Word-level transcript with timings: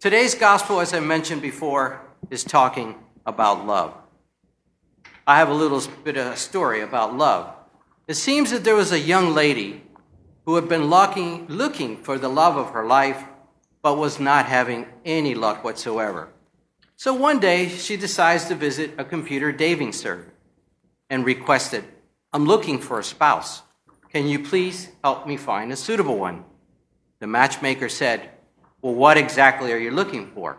Today's 0.00 0.36
gospel, 0.36 0.80
as 0.80 0.94
I 0.94 1.00
mentioned 1.00 1.42
before, 1.42 2.00
is 2.30 2.44
talking 2.44 2.94
about 3.26 3.66
love. 3.66 3.92
I 5.26 5.38
have 5.38 5.48
a 5.48 5.54
little 5.54 5.82
bit 6.04 6.16
of 6.16 6.28
a 6.28 6.36
story 6.36 6.82
about 6.82 7.16
love. 7.16 7.52
It 8.06 8.14
seems 8.14 8.52
that 8.52 8.62
there 8.62 8.76
was 8.76 8.92
a 8.92 9.00
young 9.00 9.34
lady 9.34 9.82
who 10.46 10.54
had 10.54 10.68
been 10.68 10.84
looking, 10.84 11.48
looking 11.48 11.96
for 11.96 12.16
the 12.16 12.28
love 12.28 12.56
of 12.56 12.70
her 12.70 12.86
life, 12.86 13.24
but 13.82 13.98
was 13.98 14.20
not 14.20 14.46
having 14.46 14.86
any 15.04 15.34
luck 15.34 15.64
whatsoever. 15.64 16.28
So 16.94 17.12
one 17.12 17.40
day, 17.40 17.66
she 17.66 17.96
decides 17.96 18.44
to 18.44 18.54
visit 18.54 18.92
a 18.98 19.04
computer 19.04 19.50
dating 19.50 19.94
service 19.94 20.30
and 21.10 21.26
requested, 21.26 21.82
I'm 22.32 22.44
looking 22.44 22.78
for 22.78 23.00
a 23.00 23.04
spouse. 23.04 23.62
Can 24.12 24.28
you 24.28 24.44
please 24.44 24.90
help 25.02 25.26
me 25.26 25.36
find 25.36 25.72
a 25.72 25.76
suitable 25.76 26.18
one? 26.18 26.44
The 27.18 27.26
matchmaker 27.26 27.88
said, 27.88 28.30
Well, 28.80 28.94
what 28.94 29.16
exactly 29.16 29.72
are 29.72 29.78
you 29.78 29.90
looking 29.90 30.30
for? 30.30 30.58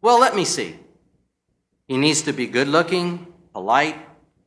Well, 0.00 0.20
let 0.20 0.36
me 0.36 0.44
see. 0.44 0.78
He 1.88 1.96
needs 1.96 2.22
to 2.22 2.32
be 2.32 2.46
good 2.46 2.68
looking, 2.68 3.26
polite, 3.52 3.96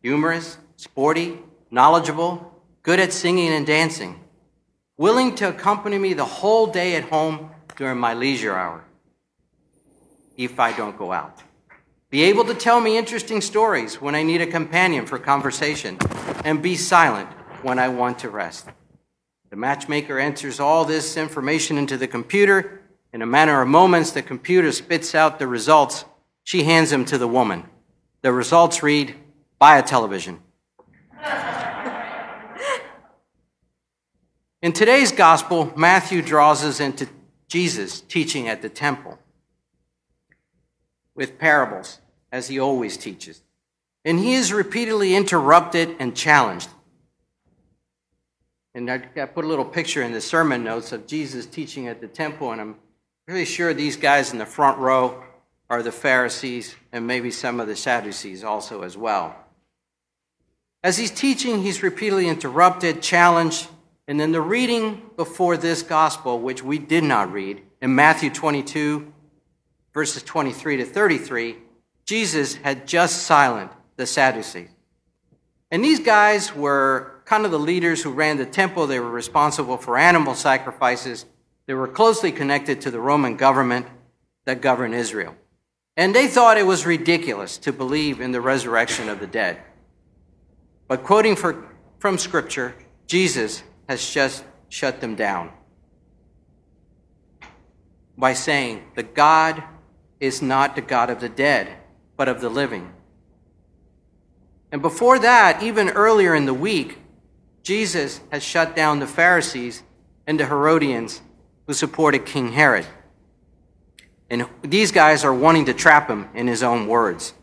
humorous, 0.01 0.57
sporty, 0.77 1.39
knowledgeable, 1.69 2.61
good 2.83 2.99
at 2.99 3.11
singing 3.11 3.49
and 3.49 3.65
dancing, 3.65 4.19
willing 4.97 5.35
to 5.35 5.49
accompany 5.49 5.97
me 5.97 6.13
the 6.13 6.25
whole 6.25 6.67
day 6.67 6.95
at 6.95 7.09
home 7.09 7.49
during 7.75 7.97
my 7.97 8.13
leisure 8.13 8.55
hour, 8.55 8.83
if 10.37 10.59
I 10.59 10.71
don't 10.71 10.97
go 10.97 11.11
out. 11.11 11.41
Be 12.09 12.23
able 12.23 12.43
to 12.45 12.53
tell 12.53 12.81
me 12.81 12.97
interesting 12.97 13.41
stories 13.41 14.01
when 14.01 14.15
I 14.15 14.23
need 14.23 14.41
a 14.41 14.47
companion 14.47 15.05
for 15.05 15.17
conversation, 15.17 15.97
and 16.43 16.61
be 16.61 16.75
silent 16.75 17.29
when 17.63 17.79
I 17.79 17.87
want 17.87 18.19
to 18.19 18.29
rest. 18.29 18.67
The 19.51 19.57
matchmaker 19.57 20.17
enters 20.17 20.59
all 20.61 20.85
this 20.85 21.17
information 21.17 21.77
into 21.77 21.97
the 21.97 22.07
computer. 22.07 22.79
In 23.11 23.21
a 23.21 23.25
matter 23.25 23.61
of 23.61 23.67
moments, 23.67 24.11
the 24.11 24.21
computer 24.21 24.71
spits 24.71 25.13
out 25.13 25.39
the 25.39 25.47
results. 25.47 26.05
She 26.45 26.63
hands 26.63 26.89
them 26.89 27.03
to 27.05 27.17
the 27.17 27.27
woman. 27.27 27.65
The 28.21 28.31
results 28.31 28.81
read, 28.81 29.13
buy 29.59 29.77
a 29.77 29.83
television. 29.83 30.39
In 34.61 34.71
today's 34.71 35.11
gospel, 35.11 35.73
Matthew 35.75 36.21
draws 36.21 36.63
us 36.63 36.79
into 36.79 37.09
Jesus 37.49 37.99
teaching 37.99 38.47
at 38.47 38.61
the 38.61 38.69
temple 38.69 39.19
with 41.13 41.37
parables, 41.37 41.99
as 42.31 42.47
he 42.47 42.57
always 42.59 42.95
teaches. 42.95 43.41
And 44.05 44.17
he 44.19 44.35
is 44.35 44.53
repeatedly 44.53 45.13
interrupted 45.13 45.95
and 45.99 46.15
challenged. 46.15 46.69
And 48.73 48.89
I, 48.89 48.99
put 48.99 49.43
a 49.43 49.47
little 49.47 49.65
picture 49.65 50.01
in 50.01 50.13
the 50.13 50.21
sermon 50.21 50.63
notes 50.63 50.91
of 50.91 51.05
Jesus 51.05 51.45
teaching 51.45 51.87
at 51.87 51.99
the 51.99 52.07
temple, 52.07 52.51
and 52.51 52.61
I'm 52.61 52.75
pretty 53.27 53.45
sure 53.45 53.73
these 53.73 53.97
guys 53.97 54.31
in 54.31 54.37
the 54.37 54.45
front 54.45 54.77
row 54.77 55.23
are 55.69 55.83
the 55.83 55.91
Pharisees 55.91 56.75
and 56.91 57.05
maybe 57.05 57.31
some 57.31 57.59
of 57.59 57.67
the 57.67 57.75
Sadducees 57.75 58.43
also 58.43 58.83
as 58.83 58.95
well. 58.95 59.35
As 60.83 60.97
he's 60.97 61.11
teaching, 61.11 61.61
he's 61.61 61.83
repeatedly 61.83 62.27
interrupted, 62.27 63.01
challenged, 63.01 63.67
and 64.07 64.19
then 64.19 64.31
the 64.31 64.41
reading 64.41 65.01
before 65.15 65.57
this 65.57 65.83
gospel, 65.83 66.39
which 66.39 66.63
we 66.63 66.79
did 66.79 67.03
not 67.03 67.31
read, 67.31 67.61
in 67.81 67.93
Matthew 67.93 68.29
22, 68.29 69.13
verses 69.93 70.23
23 70.23 70.77
to 70.77 70.85
33, 70.85 71.57
Jesus 72.05 72.55
had 72.55 72.87
just 72.87 73.23
silenced 73.23 73.75
the 73.95 74.05
Sadducees. 74.05 74.69
And 75.69 75.83
these 75.83 75.99
guys 75.99 76.53
were 76.55 77.20
kind 77.25 77.45
of 77.45 77.51
the 77.51 77.59
leaders 77.59 78.03
who 78.03 78.11
ran 78.11 78.37
the 78.37 78.45
temple. 78.45 78.87
They 78.87 78.99
were 78.99 79.09
responsible 79.09 79.77
for 79.77 79.97
animal 79.97 80.35
sacrifices. 80.35 81.25
They 81.65 81.73
were 81.73 81.87
closely 81.87 82.31
connected 82.31 82.81
to 82.81 82.91
the 82.91 82.99
Roman 82.99 83.37
government 83.37 83.87
that 84.45 84.61
governed 84.61 84.95
Israel. 84.95 85.35
And 85.97 86.15
they 86.15 86.27
thought 86.27 86.57
it 86.57 86.65
was 86.65 86.85
ridiculous 86.85 87.57
to 87.59 87.73
believe 87.73 88.21
in 88.21 88.31
the 88.31 88.41
resurrection 88.41 89.09
of 89.09 89.19
the 89.19 89.27
dead. 89.27 89.61
But 90.87 91.03
quoting 91.03 91.35
for, 91.35 91.65
from 91.99 92.17
Scripture, 92.17 92.75
Jesus 93.07 93.63
has 93.87 94.09
just 94.09 94.43
shut 94.69 95.01
them 95.01 95.15
down 95.15 95.51
by 98.17 98.33
saying, 98.33 98.83
The 98.95 99.03
God 99.03 99.63
is 100.19 100.41
not 100.41 100.75
the 100.75 100.81
God 100.81 101.09
of 101.09 101.19
the 101.19 101.29
dead, 101.29 101.77
but 102.15 102.29
of 102.29 102.41
the 102.41 102.49
living. 102.49 102.93
And 104.71 104.81
before 104.81 105.19
that, 105.19 105.61
even 105.61 105.89
earlier 105.89 106.33
in 106.33 106.45
the 106.45 106.53
week, 106.53 106.99
Jesus 107.63 108.21
has 108.31 108.43
shut 108.43 108.75
down 108.75 108.99
the 108.99 109.07
Pharisees 109.07 109.83
and 110.25 110.39
the 110.39 110.45
Herodians 110.45 111.21
who 111.67 111.73
supported 111.73 112.25
King 112.25 112.51
Herod. 112.53 112.85
And 114.29 114.47
these 114.61 114.91
guys 114.91 115.23
are 115.23 115.33
wanting 115.33 115.65
to 115.65 115.73
trap 115.73 116.09
him 116.09 116.29
in 116.33 116.47
his 116.47 116.63
own 116.63 116.87
words. 116.87 117.33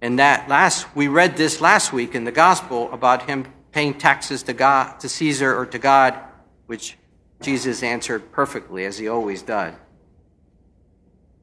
And 0.00 0.18
that 0.18 0.48
last 0.48 0.86
we 0.96 1.08
read 1.08 1.36
this 1.36 1.60
last 1.60 1.92
week 1.92 2.14
in 2.14 2.24
the 2.24 2.32
gospel 2.32 2.90
about 2.92 3.28
him 3.28 3.46
paying 3.72 3.94
taxes 3.94 4.42
to 4.44 4.52
God, 4.52 4.98
to 5.00 5.08
Caesar 5.08 5.56
or 5.56 5.66
to 5.66 5.78
God, 5.78 6.18
which 6.66 6.96
Jesus 7.42 7.82
answered 7.82 8.32
perfectly, 8.32 8.86
as 8.86 8.96
he 8.96 9.08
always 9.08 9.42
does. 9.42 9.74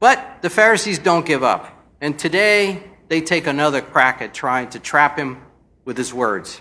But 0.00 0.42
the 0.42 0.50
Pharisees 0.50 0.98
don't 0.98 1.24
give 1.24 1.44
up. 1.44 1.70
And 2.00 2.18
today, 2.18 2.82
they 3.08 3.20
take 3.20 3.46
another 3.46 3.80
crack 3.80 4.20
at 4.20 4.34
trying 4.34 4.70
to 4.70 4.80
trap 4.80 5.16
him 5.16 5.40
with 5.84 5.96
his 5.96 6.12
words. 6.12 6.60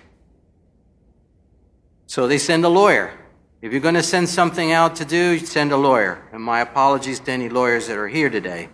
So 2.08 2.28
they 2.28 2.38
send 2.38 2.66
a 2.66 2.70
lawyer. 2.70 3.18
If 3.62 3.72
you're 3.72 3.82
going 3.82 3.96
to 3.96 4.04
send 4.04 4.28
something 4.28 4.72
out 4.72 4.98
to 4.98 5.06
do, 5.06 5.40
send 5.40 5.72
a 5.72 5.78
lawyer. 5.78 6.22
And 6.34 6.44
my 6.44 6.60
apologies 6.60 7.20
to 7.22 7.32
any 7.32 7.50
lawyers 7.50 7.88
that 7.88 7.98
are 7.98 8.10
here 8.10 8.30
today. 8.30 8.70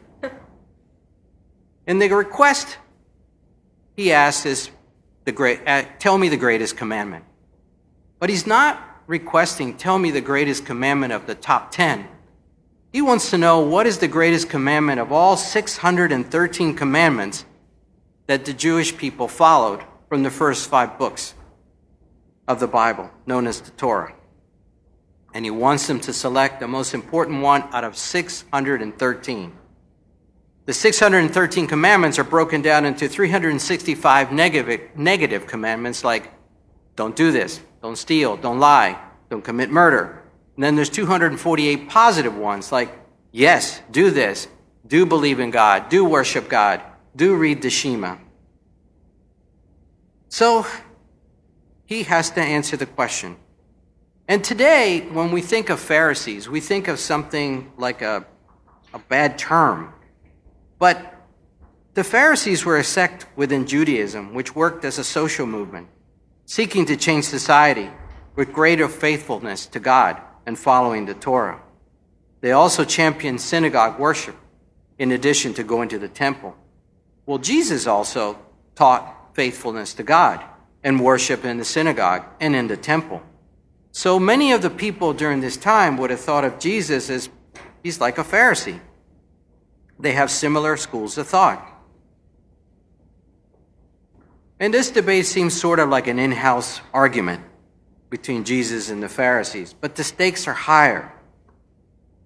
and 1.88 2.02
the 2.02 2.10
request 2.10 2.78
he 3.96 4.12
asks 4.12 4.46
is 4.46 4.72
the 5.26 5.32
great, 5.32 5.60
uh, 5.68 5.84
tell 6.00 6.18
me 6.18 6.30
the 6.30 6.38
greatest 6.38 6.76
commandment. 6.76 7.24
But 8.18 8.30
he's 8.30 8.48
not 8.48 8.84
requesting, 9.06 9.78
tell 9.78 10.00
me 10.00 10.12
the 10.12 10.22
greatest 10.22 10.66
commandment 10.66 11.14
of 11.14 11.28
the 11.28 11.36
top 11.36 11.72
10. 11.72 12.08
He 12.92 13.02
wants 13.02 13.30
to 13.30 13.38
know 13.38 13.60
what 13.60 13.86
is 13.86 14.00
the 14.00 14.08
greatest 14.08 14.50
commandment 14.50 15.00
of 15.00 15.12
all 15.12 15.38
613 15.38 16.76
commandments 16.76 17.46
that 18.26 18.46
the 18.46 18.54
Jewish 18.54 18.98
people 18.98 19.28
followed 19.28 19.84
from 20.08 20.24
the 20.24 20.32
first 20.32 20.70
five 20.70 20.98
books 20.98 21.36
of 22.50 22.60
the 22.60 22.68
Bible, 22.68 23.12
known 23.28 23.46
as 23.46 23.62
the 23.62 23.70
Torah. 23.72 24.12
And 25.36 25.46
he 25.46 25.52
wants 25.52 25.86
them 25.86 26.00
to 26.02 26.12
select 26.12 26.60
the 26.60 26.68
most 26.68 26.96
important 26.96 27.44
one 27.44 27.62
out 27.72 27.84
of 27.84 27.96
613. 27.96 29.54
The 30.66 30.74
613 30.74 31.68
commandments 31.68 32.18
are 32.18 32.24
broken 32.24 32.64
down 32.64 32.86
into 32.86 33.08
365 33.08 34.32
negative, 34.32 34.90
negative 34.96 35.46
commandments 35.46 36.04
like 36.04 36.32
don't 36.96 37.16
do 37.16 37.32
this, 37.32 37.62
don't 37.84 37.98
steal, 37.98 38.36
don't 38.36 38.60
lie, 38.60 39.00
don't 39.30 39.44
commit 39.44 39.70
murder. 39.70 40.24
And 40.56 40.64
then 40.64 40.76
there's 40.76 40.90
248 40.90 41.88
positive 41.88 42.36
ones 42.36 42.72
like 42.72 42.90
yes, 43.32 43.80
do 43.92 44.10
this, 44.10 44.48
do 44.88 45.06
believe 45.06 45.40
in 45.40 45.52
God, 45.52 45.90
do 45.90 46.04
worship 46.04 46.50
God, 46.50 46.82
do 47.16 47.36
read 47.36 47.62
the 47.62 47.70
Shema. 47.70 48.18
So 50.30 50.66
he 51.90 52.04
has 52.04 52.30
to 52.32 52.42
answer 52.42 52.78
the 52.78 52.86
question. 52.86 53.36
And 54.28 54.44
today, 54.44 55.02
when 55.12 55.32
we 55.32 55.42
think 55.42 55.70
of 55.70 55.80
Pharisees, 55.80 56.48
we 56.48 56.62
think 56.62 56.88
of 56.88 57.00
something 57.00 57.72
like 57.78 58.04
a, 58.04 58.26
a 58.94 59.00
bad 59.00 59.40
term 59.40 59.94
but 60.80 61.14
the 61.94 62.04
Pharisees 62.04 62.64
were 62.66 62.78
a 62.78 62.84
sect 62.84 63.26
within 63.36 63.68
Judaism 63.68 64.34
which 64.34 64.56
worked 64.56 64.86
as 64.86 64.98
a 64.98 65.04
social 65.04 65.46
movement, 65.46 65.90
seeking 66.46 66.86
to 66.86 66.96
change 66.96 67.26
society 67.26 67.90
with 68.36 68.54
greater 68.54 68.88
faithfulness 68.88 69.66
to 69.68 69.80
God 69.80 70.20
and 70.46 70.58
following 70.58 71.06
the 71.06 71.14
Torah. 71.14 71.62
They 72.40 72.54
also 72.54 72.86
championed 72.86 73.42
synagogue 73.42 74.00
worship 74.00 74.36
in 74.98 75.12
addition 75.12 75.54
to 75.56 75.64
going 75.64 75.90
to 75.90 76.00
the 76.00 76.08
temple. 76.08 76.56
Well, 77.26 77.38
Jesus 77.38 77.86
also 77.86 78.40
taught 78.76 79.36
faithfulness 79.36 79.94
to 79.96 80.04
God 80.04 80.42
and 80.84 81.00
worship 81.00 81.46
in 81.46 81.58
the 81.58 81.66
synagogue 81.66 82.26
and 82.40 82.56
in 82.56 82.68
the 82.68 82.78
temple. 82.78 83.22
So 83.92 84.20
many 84.20 84.52
of 84.52 84.62
the 84.62 84.70
people 84.70 85.14
during 85.14 85.42
this 85.42 85.58
time 85.58 85.98
would 85.98 86.10
have 86.10 86.20
thought 86.20 86.46
of 86.46 86.60
Jesus 86.60 87.10
as 87.10 87.30
he's 87.84 88.00
like 88.00 88.18
a 88.18 88.24
Pharisee. 88.24 88.80
They 90.00 90.14
have 90.14 90.32
similar 90.32 90.78
schools 90.78 91.18
of 91.18 91.28
thought. 91.28 91.66
And 94.60 94.74
this 94.74 94.90
debate 94.92 95.26
seems 95.26 95.60
sort 95.60 95.80
of 95.80 95.90
like 95.90 96.08
an 96.08 96.20
in 96.20 96.32
house 96.32 96.82
argument 96.94 97.44
between 98.10 98.44
Jesus 98.44 98.90
and 98.90 99.04
the 99.04 99.10
Pharisees, 99.10 99.74
but 99.74 99.96
the 99.96 100.04
stakes 100.04 100.48
are 100.48 100.54
higher. 100.54 101.12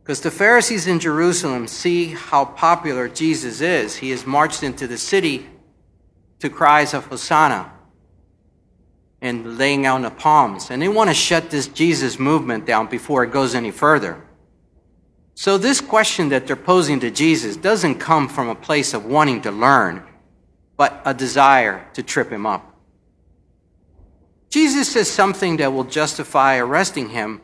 Because 0.03 0.21
the 0.21 0.31
Pharisees 0.31 0.87
in 0.87 0.99
Jerusalem 0.99 1.67
see 1.67 2.07
how 2.07 2.45
popular 2.45 3.07
Jesus 3.07 3.61
is. 3.61 3.95
He 3.95 4.09
has 4.11 4.25
marched 4.25 4.61
into 4.61 4.85
the 4.85 4.97
city 4.97 5.47
to 6.39 6.49
cries 6.49 6.93
of 6.93 7.05
Hosanna 7.05 7.72
and 9.23 9.57
laying 9.57 9.85
out 9.85 10.01
the 10.01 10.11
palms. 10.11 10.69
And 10.69 10.81
they 10.81 10.89
want 10.89 11.09
to 11.09 11.13
shut 11.13 11.49
this 11.49 11.67
Jesus 11.67 12.19
movement 12.19 12.65
down 12.67 12.87
before 12.87 13.23
it 13.23 13.31
goes 13.31 13.55
any 13.55 13.71
further. 13.71 14.21
So, 15.33 15.57
this 15.57 15.81
question 15.81 16.29
that 16.29 16.45
they're 16.45 16.55
posing 16.55 16.99
to 16.99 17.09
Jesus 17.09 17.55
doesn't 17.55 17.95
come 17.95 18.27
from 18.27 18.49
a 18.49 18.55
place 18.55 18.93
of 18.93 19.05
wanting 19.05 19.41
to 19.43 19.51
learn, 19.51 20.03
but 20.77 21.01
a 21.05 21.13
desire 21.13 21.87
to 21.93 22.03
trip 22.03 22.29
him 22.29 22.45
up. 22.45 22.69
Jesus 24.49 24.91
says 24.91 25.09
something 25.09 25.57
that 25.57 25.73
will 25.73 25.85
justify 25.85 26.57
arresting 26.57 27.09
him, 27.09 27.41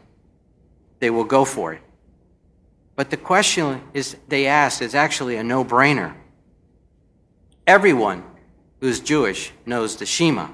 they 1.00 1.10
will 1.10 1.24
go 1.24 1.46
for 1.46 1.74
it. 1.74 1.82
But 2.96 3.10
the 3.10 3.18
question 3.18 3.82
is 3.94 4.18
they 4.28 4.46
ask 4.46 4.82
is 4.82 4.94
actually 4.94 5.38
a 5.38 5.44
no-brainer. 5.44 6.14
Everyone 7.66 8.24
who's 8.82 9.00
Jewish 9.00 9.54
knows 9.66 9.96
the 9.96 10.06
Shema. 10.06 10.50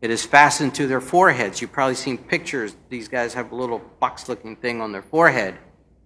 It 0.00 0.10
is 0.10 0.24
fastened 0.24 0.74
to 0.76 0.86
their 0.86 1.00
foreheads. 1.00 1.60
You've 1.60 1.72
probably 1.72 1.94
seen 1.94 2.16
pictures. 2.16 2.74
These 2.88 3.08
guys 3.08 3.34
have 3.34 3.52
a 3.52 3.54
little 3.54 3.80
box-looking 4.00 4.56
thing 4.56 4.80
on 4.80 4.92
their 4.92 5.02
forehead. 5.02 5.56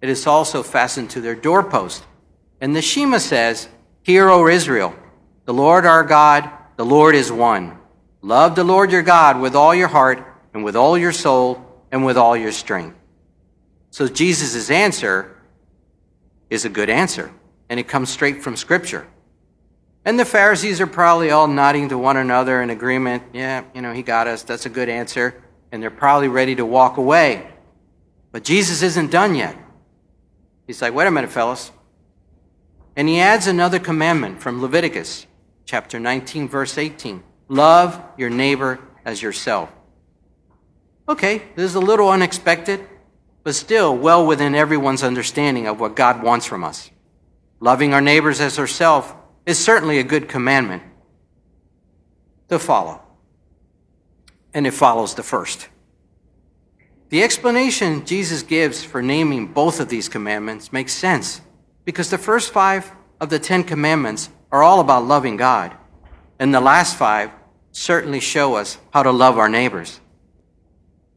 It 0.01 0.09
is 0.09 0.27
also 0.27 0.63
fastened 0.63 1.09
to 1.11 1.21
their 1.21 1.35
doorpost. 1.35 2.05
And 2.59 2.75
the 2.75 2.81
Shema 2.81 3.19
says, 3.19 3.69
Hear, 4.03 4.29
O 4.29 4.47
Israel, 4.47 4.93
the 5.45 5.53
Lord 5.53 5.85
our 5.85 6.03
God, 6.03 6.49
the 6.75 6.85
Lord 6.85 7.15
is 7.15 7.31
one. 7.31 7.77
Love 8.21 8.55
the 8.55 8.63
Lord 8.63 8.91
your 8.91 9.01
God 9.01 9.39
with 9.39 9.55
all 9.55 9.73
your 9.73 9.87
heart 9.87 10.25
and 10.53 10.63
with 10.63 10.75
all 10.75 10.97
your 10.97 11.11
soul 11.11 11.61
and 11.91 12.05
with 12.05 12.17
all 12.17 12.35
your 12.35 12.51
strength. 12.51 12.97
So 13.91 14.07
Jesus' 14.07 14.69
answer 14.69 15.37
is 16.49 16.65
a 16.65 16.69
good 16.69 16.89
answer, 16.89 17.31
and 17.69 17.79
it 17.79 17.87
comes 17.87 18.09
straight 18.09 18.43
from 18.43 18.55
Scripture. 18.57 19.07
And 20.05 20.19
the 20.19 20.25
Pharisees 20.25 20.79
are 20.79 20.87
probably 20.87 21.31
all 21.31 21.47
nodding 21.47 21.89
to 21.89 21.97
one 21.97 22.15
another 22.15 22.61
in 22.61 22.69
agreement. 22.69 23.23
Yeah, 23.33 23.63
you 23.73 23.81
know, 23.81 23.91
he 23.91 24.03
got 24.03 24.27
us. 24.27 24.43
That's 24.43 24.67
a 24.67 24.69
good 24.69 24.87
answer. 24.87 25.43
And 25.71 25.81
they're 25.81 25.89
probably 25.89 26.27
ready 26.27 26.55
to 26.55 26.65
walk 26.65 26.97
away. 26.97 27.47
But 28.31 28.43
Jesus 28.43 28.83
isn't 28.83 29.09
done 29.09 29.33
yet. 29.33 29.57
He's 30.67 30.81
like, 30.81 30.93
wait 30.93 31.07
a 31.07 31.11
minute, 31.11 31.31
fellas. 31.31 31.71
And 32.95 33.09
he 33.09 33.19
adds 33.19 33.47
another 33.47 33.79
commandment 33.79 34.41
from 34.41 34.61
Leviticus 34.61 35.25
chapter 35.65 35.99
19, 35.99 36.47
verse 36.47 36.77
18. 36.77 37.23
Love 37.47 37.99
your 38.15 38.29
neighbor 38.29 38.79
as 39.03 39.21
yourself. 39.21 39.73
Okay, 41.09 41.43
this 41.55 41.65
is 41.65 41.75
a 41.75 41.79
little 41.79 42.09
unexpected, 42.09 42.87
but 43.43 43.55
still 43.55 43.95
well 43.95 44.25
within 44.25 44.55
everyone's 44.55 45.03
understanding 45.03 45.67
of 45.67 45.79
what 45.79 45.95
God 45.95 46.23
wants 46.23 46.45
from 46.45 46.63
us. 46.63 46.91
Loving 47.59 47.93
our 47.93 48.01
neighbors 48.01 48.39
as 48.39 48.59
ourselves 48.59 49.11
is 49.45 49.63
certainly 49.63 49.99
a 49.99 50.03
good 50.03 50.27
commandment 50.27 50.83
to 52.49 52.59
follow. 52.59 53.01
And 54.53 54.65
it 54.65 54.71
follows 54.71 55.15
the 55.15 55.23
first. 55.23 55.67
The 57.09 57.23
explanation 57.23 58.05
Jesus 58.05 58.41
gives 58.41 58.83
for 58.83 59.01
naming 59.01 59.47
both 59.47 59.79
of 59.79 59.89
these 59.89 60.09
commandments 60.09 60.73
makes 60.73 60.93
sense 60.93 61.41
because 61.83 62.09
the 62.09 62.17
first 62.17 62.51
five 62.51 62.91
of 63.21 63.29
the 63.29 63.39
Ten 63.39 63.63
Commandments 63.63 64.29
are 64.51 64.63
all 64.63 64.79
about 64.79 65.05
loving 65.05 65.37
God. 65.37 65.75
And 66.39 66.53
the 66.53 66.61
last 66.61 66.97
five 66.97 67.31
certainly 67.71 68.19
show 68.19 68.55
us 68.55 68.77
how 68.91 69.03
to 69.03 69.11
love 69.11 69.37
our 69.37 69.49
neighbors. 69.49 69.99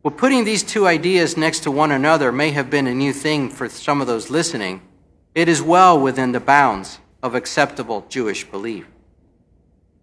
Well, 0.02 0.14
putting 0.14 0.44
these 0.44 0.62
two 0.62 0.86
ideas 0.86 1.36
next 1.36 1.60
to 1.60 1.70
one 1.70 1.90
another 1.90 2.30
may 2.30 2.50
have 2.50 2.70
been 2.70 2.86
a 2.86 2.94
new 2.94 3.12
thing 3.12 3.50
for 3.50 3.68
some 3.68 4.00
of 4.00 4.06
those 4.06 4.30
listening. 4.30 4.82
It 5.34 5.48
is 5.48 5.62
well 5.62 5.98
within 5.98 6.32
the 6.32 6.40
bounds 6.40 6.98
of 7.22 7.34
acceptable 7.34 8.04
Jewish 8.08 8.44
belief. 8.44 8.86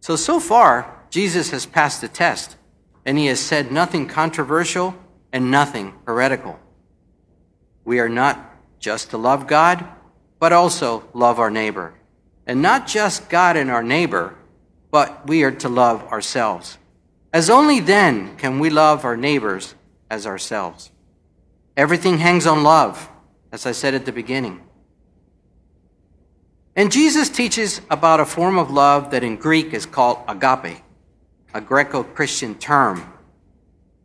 So, 0.02 0.16
so 0.16 0.40
far, 0.40 1.04
Jesus 1.10 1.52
has 1.52 1.66
passed 1.66 2.02
the 2.02 2.08
test, 2.08 2.58
and 3.06 3.18
he 3.18 3.28
has 3.28 3.40
said 3.40 3.72
nothing 3.72 4.08
controversial 4.08 4.96
and 5.32 5.50
nothing 5.50 5.94
heretical. 6.06 6.60
We 7.84 8.00
are 8.00 8.10
not 8.10 8.52
just 8.80 9.12
to 9.12 9.18
love 9.18 9.48
God, 9.48 9.86
but 10.40 10.54
also 10.54 11.04
love 11.14 11.40
our 11.40 11.50
neighbor. 11.50 11.94
And 12.46 12.62
not 12.62 12.88
just 12.88 13.30
God 13.30 13.58
and 13.58 13.72
our 13.72 13.84
neighbor, 13.84 14.36
but 14.92 15.28
we 15.28 15.44
are 15.44 15.52
to 15.52 15.70
love 15.70 16.04
ourselves. 16.12 16.78
As 17.34 17.50
only 17.50 17.80
then 17.80 18.36
can 18.38 18.60
we 18.60 18.70
love 18.70 19.04
our 19.04 19.18
neighbors 19.18 19.76
as 20.10 20.28
ourselves. 20.28 20.92
Everything 21.76 22.20
hangs 22.20 22.46
on 22.46 22.64
love, 22.64 23.10
as 23.52 23.66
I 23.66 23.72
said 23.72 23.94
at 23.94 24.06
the 24.06 24.12
beginning. 24.12 24.62
And 26.76 26.92
Jesus 26.92 27.30
teaches 27.30 27.80
about 27.90 28.20
a 28.20 28.26
form 28.26 28.58
of 28.58 28.70
love 28.70 29.12
that 29.12 29.24
in 29.24 29.38
Greek 29.38 29.74
is 29.74 29.86
called 29.86 30.20
agape, 30.28 30.82
a 31.54 31.62
Greco 31.62 32.04
Christian 32.04 32.56
term. 32.56 33.14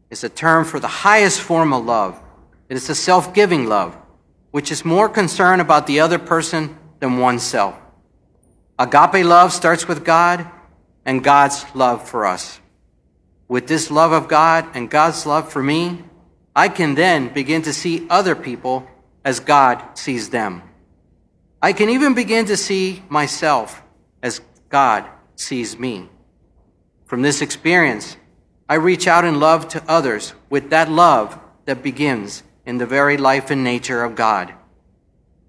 It's 0.08 0.22
a 0.22 0.28
term 0.28 0.64
for 0.64 0.78
the 0.78 0.88
highest 0.88 1.40
form 1.40 1.72
of 1.72 1.84
love. 1.84 2.20
It 2.69 2.76
is 2.76 2.88
a 2.88 2.94
self 2.94 3.34
giving 3.34 3.67
love, 3.67 3.96
which 4.52 4.70
is 4.70 4.84
more 4.84 5.08
concerned 5.08 5.61
about 5.61 5.88
the 5.88 5.99
other 5.99 6.19
person 6.19 6.78
than 7.00 7.19
oneself. 7.19 7.75
Agape 8.78 9.25
love 9.25 9.52
starts 9.52 9.88
with 9.88 10.05
God 10.05 10.46
and 11.05 11.25
God's 11.25 11.66
love 11.75 12.08
for 12.08 12.25
us. 12.25 12.61
With 13.49 13.66
this 13.66 13.90
love 13.90 14.12
of 14.12 14.28
God 14.28 14.69
and 14.75 14.88
God's 14.88 15.26
love 15.26 15.50
for 15.50 15.62
me, 15.62 16.05
I 16.55 16.69
can 16.69 16.94
then 16.94 17.32
begin 17.32 17.62
to 17.62 17.73
see 17.73 18.06
other 18.08 18.37
people 18.37 18.87
as 19.25 19.40
God 19.40 19.99
sees 19.99 20.31
them. 20.31 20.62
I 21.62 21.72
can 21.74 21.90
even 21.90 22.14
begin 22.14 22.46
to 22.46 22.56
see 22.56 23.02
myself 23.08 23.82
as 24.22 24.40
God 24.70 25.04
sees 25.36 25.78
me. 25.78 26.08
From 27.04 27.22
this 27.22 27.42
experience, 27.42 28.16
I 28.68 28.74
reach 28.74 29.06
out 29.06 29.24
in 29.24 29.40
love 29.40 29.68
to 29.68 29.82
others 29.86 30.32
with 30.48 30.70
that 30.70 30.90
love 30.90 31.38
that 31.66 31.82
begins 31.82 32.42
in 32.64 32.78
the 32.78 32.86
very 32.86 33.16
life 33.16 33.50
and 33.50 33.62
nature 33.62 34.02
of 34.04 34.14
God. 34.14 34.54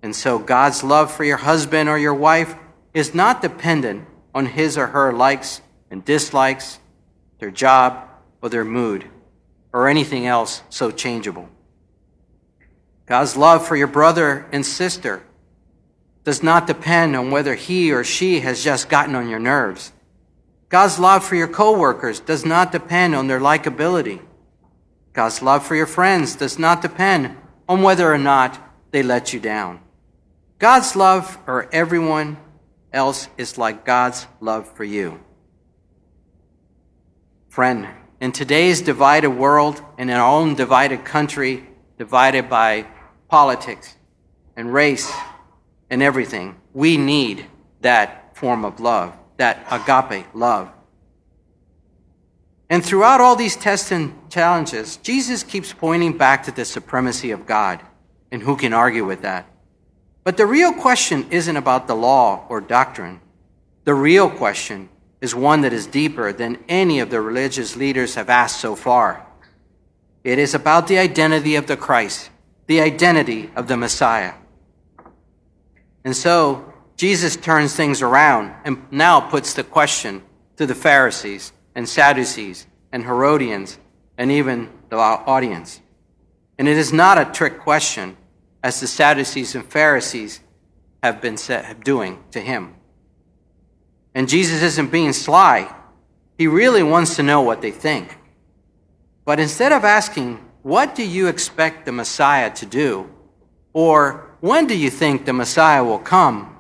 And 0.01 0.15
so 0.15 0.39
God's 0.39 0.83
love 0.83 1.11
for 1.11 1.23
your 1.23 1.37
husband 1.37 1.87
or 1.87 1.97
your 1.97 2.13
wife 2.13 2.55
is 2.93 3.15
not 3.15 3.41
dependent 3.41 4.05
on 4.33 4.47
his 4.47 4.77
or 4.77 4.87
her 4.87 5.13
likes 5.13 5.61
and 5.89 6.03
dislikes, 6.03 6.79
their 7.39 7.51
job, 7.51 8.09
or 8.41 8.49
their 8.49 8.65
mood, 8.65 9.07
or 9.71 9.87
anything 9.87 10.25
else 10.25 10.63
so 10.69 10.91
changeable. 10.91 11.47
God's 13.05 13.37
love 13.37 13.65
for 13.65 13.75
your 13.75 13.87
brother 13.87 14.47
and 14.51 14.65
sister 14.65 15.23
does 16.23 16.44
not 16.44 16.68
depend 16.68 17.15
on 17.15 17.31
whether 17.31 17.56
he 17.56 17.91
or 17.91 18.03
she 18.03 18.41
has 18.41 18.63
just 18.63 18.89
gotten 18.89 19.15
on 19.15 19.29
your 19.29 19.39
nerves. 19.39 19.91
God's 20.69 21.00
love 21.00 21.23
for 21.23 21.35
your 21.35 21.47
coworkers 21.47 22.19
does 22.19 22.45
not 22.45 22.71
depend 22.71 23.15
on 23.15 23.27
their 23.27 23.39
likability. 23.39 24.21
God's 25.13 25.41
love 25.41 25.65
for 25.65 25.75
your 25.75 25.88
friends 25.88 26.35
does 26.35 26.57
not 26.57 26.81
depend 26.81 27.35
on 27.68 27.81
whether 27.81 28.12
or 28.12 28.18
not 28.18 28.59
they 28.91 29.03
let 29.03 29.33
you 29.33 29.39
down. 29.39 29.79
God's 30.59 30.95
love 30.95 31.38
for 31.45 31.68
everyone 31.73 32.38
else 32.93 33.27
is 33.38 33.57
like 33.57 33.84
God's 33.84 34.27
love 34.39 34.72
for 34.72 34.84
you. 34.84 35.19
Friend, 37.50 37.88
in 38.22 38.31
today's 38.31 38.81
divided 38.81 39.31
world 39.31 39.81
and 39.98 40.10
in 40.10 40.15
our 40.15 40.39
own 40.39 40.55
divided 40.55 41.03
country, 41.03 41.67
divided 41.98 42.48
by 42.48 42.86
politics 43.27 43.95
and 44.55 44.72
race 44.72 45.12
and 45.91 46.01
everything, 46.01 46.55
we 46.74 46.98
need 46.98 47.45
that 47.81 48.36
form 48.36 48.65
of 48.65 48.79
love, 48.79 49.13
that 49.38 49.67
agape 49.69 50.25
love. 50.33 50.71
And 52.69 52.83
throughout 52.83 53.19
all 53.19 53.36
these 53.36 53.57
tests 53.57 53.91
and 53.91 54.13
challenges, 54.31 54.95
Jesus 54.98 55.43
keeps 55.43 55.74
pointing 55.74 56.17
back 56.17 56.43
to 56.43 56.51
the 56.51 56.63
supremacy 56.63 57.31
of 57.31 57.45
God. 57.45 57.81
And 58.31 58.41
who 58.41 58.55
can 58.55 58.71
argue 58.71 59.05
with 59.05 59.24
that? 59.24 59.45
But 60.24 60.38
the 60.38 60.45
real 60.45 60.71
question 60.71 61.27
isn't 61.29 61.57
about 61.57 61.88
the 61.88 61.95
law 61.95 62.45
or 62.48 62.62
doctrine. 62.62 63.19
The 63.83 63.93
real 63.93 64.29
question 64.29 64.88
is 65.19 65.36
one 65.36 65.62
that 65.62 65.74
is 65.74 65.86
deeper 65.86 66.31
than 66.31 66.63
any 66.69 67.01
of 67.01 67.10
the 67.10 67.19
religious 67.19 67.75
leaders 67.75 68.15
have 68.15 68.29
asked 68.29 68.62
so 68.62 68.75
far. 68.77 69.25
It 70.24 70.39
is 70.39 70.53
about 70.53 70.88
the 70.88 71.00
identity 71.00 71.55
of 71.55 71.67
the 71.67 71.75
Christ, 71.75 72.29
the 72.67 72.79
identity 72.79 73.50
of 73.55 73.67
the 73.67 73.75
Messiah. 73.75 74.36
And 76.03 76.15
so 76.15 76.74
Jesus 76.98 77.36
turns 77.36 77.75
things 77.75 78.01
around 78.01 78.53
and 78.65 78.86
now 78.91 79.20
puts 79.20 79.53
the 79.53 79.63
question 79.63 80.24
to 80.58 80.65
the 80.65 80.75
Pharisees 80.75 81.53
and 81.75 81.88
Sadducees 81.88 82.67
and 82.91 83.03
Herodians 83.03 83.77
and 84.17 84.31
even 84.31 84.70
the 84.89 84.98
audience. 84.98 85.81
And 86.58 86.67
it 86.67 86.77
is 86.77 86.93
not 86.93 87.17
a 87.17 87.25
trick 87.25 87.60
question 87.60 88.17
as 88.63 88.79
the 88.79 88.88
Sadducees 88.88 89.55
and 89.55 89.65
Pharisees 89.65 90.41
have 91.01 91.22
been 91.22 91.38
doing 91.84 92.24
to 92.31 92.39
him. 92.39 92.75
And 94.13 94.29
Jesus 94.29 94.62
isn't 94.62 94.91
being 94.91 95.13
sly. 95.13 95.74
He 96.38 96.48
really 96.48 96.84
wants 96.84 97.15
to 97.15 97.24
know 97.24 97.41
what 97.41 97.62
they 97.62 97.72
think. 97.72 98.17
But 99.25 99.39
instead 99.39 99.72
of 99.72 99.86
asking, 99.86 100.38
What 100.62 100.93
do 100.93 101.03
you 101.03 101.27
expect 101.27 101.86
the 101.86 101.91
Messiah 101.91 102.51
to 102.55 102.65
do? 102.65 103.10
or 103.74 104.30
When 104.41 104.67
do 104.67 104.77
you 104.77 104.89
think 104.89 105.25
the 105.25 105.33
Messiah 105.33 105.83
will 105.83 106.00
come? 106.00 106.57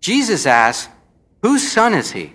Jesus 0.00 0.46
asks, 0.46 0.90
Whose 1.42 1.70
son 1.70 1.94
is 1.94 2.12
he? 2.12 2.34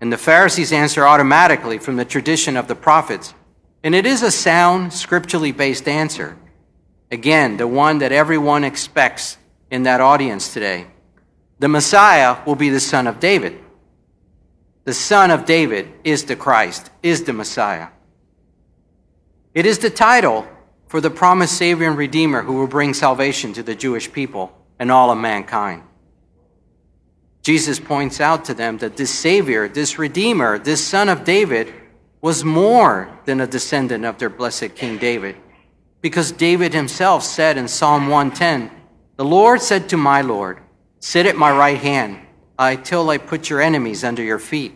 And 0.00 0.10
the 0.10 0.18
Pharisees 0.18 0.72
answer 0.72 1.06
automatically 1.06 1.78
from 1.78 1.96
the 1.96 2.04
tradition 2.06 2.56
of 2.56 2.68
the 2.68 2.74
prophets. 2.74 3.34
And 3.82 3.94
it 3.94 4.06
is 4.06 4.22
a 4.22 4.30
sound, 4.30 4.92
scripturally 4.92 5.52
based 5.52 5.86
answer. 5.86 6.36
Again, 7.10 7.58
the 7.58 7.66
one 7.66 7.98
that 7.98 8.12
everyone 8.12 8.64
expects 8.64 9.36
in 9.70 9.82
that 9.82 10.00
audience 10.00 10.52
today. 10.52 10.86
The 11.58 11.68
Messiah 11.68 12.38
will 12.46 12.54
be 12.54 12.70
the 12.70 12.80
son 12.80 13.06
of 13.06 13.20
David. 13.20 13.58
The 14.84 14.94
son 14.94 15.30
of 15.30 15.44
David 15.44 15.92
is 16.04 16.24
the 16.24 16.36
Christ, 16.36 16.90
is 17.02 17.24
the 17.24 17.34
Messiah. 17.34 17.88
It 19.52 19.66
is 19.66 19.78
the 19.78 19.90
title 19.90 20.46
for 20.90 21.00
the 21.00 21.08
promised 21.08 21.56
Savior 21.56 21.86
and 21.86 21.96
Redeemer 21.96 22.42
who 22.42 22.54
will 22.54 22.66
bring 22.66 22.94
salvation 22.94 23.52
to 23.52 23.62
the 23.62 23.76
Jewish 23.76 24.12
people 24.12 24.50
and 24.76 24.90
all 24.90 25.12
of 25.12 25.18
mankind. 25.18 25.84
Jesus 27.42 27.78
points 27.78 28.20
out 28.20 28.44
to 28.46 28.54
them 28.54 28.78
that 28.78 28.96
this 28.96 29.16
Savior, 29.16 29.68
this 29.68 30.00
Redeemer, 30.00 30.58
this 30.58 30.84
Son 30.84 31.08
of 31.08 31.22
David, 31.22 31.72
was 32.20 32.42
more 32.42 33.20
than 33.24 33.40
a 33.40 33.46
descendant 33.46 34.04
of 34.04 34.18
their 34.18 34.28
blessed 34.28 34.74
King 34.74 34.98
David. 34.98 35.36
Because 36.00 36.32
David 36.32 36.74
himself 36.74 37.22
said 37.22 37.56
in 37.56 37.68
Psalm 37.68 38.08
110, 38.08 38.68
The 39.14 39.24
Lord 39.24 39.62
said 39.62 39.88
to 39.90 39.96
my 39.96 40.22
Lord, 40.22 40.58
Sit 40.98 41.24
at 41.24 41.36
my 41.36 41.56
right 41.56 41.78
hand 41.78 42.18
until 42.58 43.08
I 43.10 43.18
put 43.18 43.48
your 43.48 43.60
enemies 43.60 44.02
under 44.02 44.24
your 44.24 44.40
feet. 44.40 44.74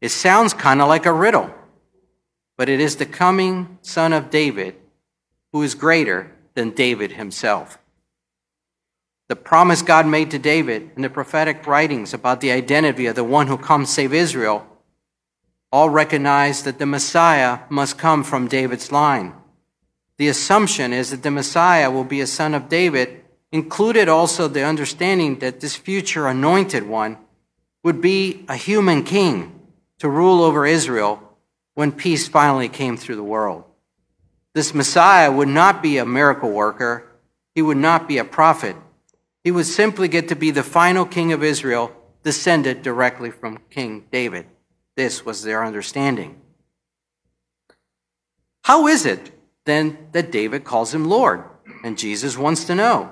It 0.00 0.08
sounds 0.08 0.54
kind 0.54 0.80
of 0.80 0.88
like 0.88 1.04
a 1.04 1.12
riddle, 1.12 1.52
but 2.60 2.68
it 2.68 2.78
is 2.78 2.96
the 2.96 3.06
coming 3.06 3.78
Son 3.80 4.12
of 4.12 4.28
David 4.28 4.76
who 5.50 5.62
is 5.62 5.74
greater 5.74 6.30
than 6.52 6.72
David 6.72 7.12
himself. 7.12 7.78
The 9.28 9.34
promise 9.34 9.80
God 9.80 10.06
made 10.06 10.30
to 10.32 10.38
David 10.38 10.90
in 10.94 11.00
the 11.00 11.08
prophetic 11.08 11.66
writings 11.66 12.12
about 12.12 12.42
the 12.42 12.50
identity 12.50 13.06
of 13.06 13.14
the 13.14 13.24
one 13.24 13.46
who 13.46 13.56
comes 13.56 13.88
to 13.88 13.94
save 13.94 14.12
Israel 14.12 14.66
all 15.72 15.88
recognize 15.88 16.62
that 16.64 16.78
the 16.78 16.84
Messiah 16.84 17.60
must 17.70 17.96
come 17.96 18.22
from 18.22 18.46
David's 18.46 18.92
line. 18.92 19.32
The 20.18 20.28
assumption 20.28 20.92
is 20.92 21.12
that 21.12 21.22
the 21.22 21.30
Messiah 21.30 21.90
will 21.90 22.04
be 22.04 22.20
a 22.20 22.26
son 22.26 22.52
of 22.52 22.68
David, 22.68 23.24
included 23.50 24.06
also 24.06 24.48
the 24.48 24.66
understanding 24.66 25.38
that 25.38 25.60
this 25.60 25.76
future 25.76 26.26
anointed 26.26 26.86
one 26.86 27.16
would 27.82 28.02
be 28.02 28.44
a 28.50 28.56
human 28.56 29.02
king 29.02 29.62
to 29.98 30.10
rule 30.10 30.42
over 30.42 30.66
Israel 30.66 31.26
when 31.80 31.92
peace 31.92 32.28
finally 32.28 32.68
came 32.68 32.94
through 32.94 33.16
the 33.16 33.22
world. 33.22 33.64
This 34.52 34.74
Messiah 34.74 35.32
would 35.32 35.48
not 35.48 35.82
be 35.82 35.96
a 35.96 36.04
miracle 36.04 36.50
worker, 36.50 37.10
he 37.54 37.62
would 37.62 37.78
not 37.78 38.06
be 38.06 38.18
a 38.18 38.24
prophet. 38.38 38.76
He 39.44 39.50
would 39.50 39.64
simply 39.64 40.06
get 40.06 40.28
to 40.28 40.36
be 40.36 40.50
the 40.50 40.62
final 40.62 41.06
king 41.06 41.32
of 41.32 41.42
Israel, 41.42 41.90
descended 42.22 42.82
directly 42.82 43.30
from 43.30 43.60
King 43.70 44.04
David. 44.12 44.44
This 44.94 45.24
was 45.24 45.42
their 45.42 45.64
understanding. 45.64 46.38
How 48.64 48.86
is 48.86 49.06
it 49.06 49.30
then 49.64 49.96
that 50.12 50.30
David 50.30 50.64
calls 50.64 50.92
him 50.92 51.06
Lord? 51.06 51.44
And 51.82 51.96
Jesus 51.96 52.36
wants 52.36 52.64
to 52.64 52.74
know. 52.74 53.10